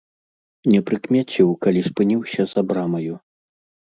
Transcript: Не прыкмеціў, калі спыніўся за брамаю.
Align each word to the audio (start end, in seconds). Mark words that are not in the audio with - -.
Не 0.75 0.79
прыкмеціў, 0.87 1.47
калі 1.65 1.81
спыніўся 1.89 2.41
за 2.53 2.61
брамаю. 2.71 3.15